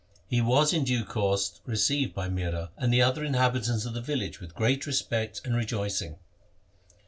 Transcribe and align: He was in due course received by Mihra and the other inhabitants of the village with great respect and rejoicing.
He 0.25 0.41
was 0.41 0.73
in 0.73 0.83
due 0.85 1.05
course 1.05 1.61
received 1.63 2.15
by 2.15 2.27
Mihra 2.27 2.71
and 2.75 2.91
the 2.91 3.03
other 3.03 3.23
inhabitants 3.23 3.85
of 3.85 3.93
the 3.93 4.01
village 4.01 4.39
with 4.39 4.55
great 4.55 4.87
respect 4.87 5.39
and 5.45 5.55
rejoicing. 5.55 6.15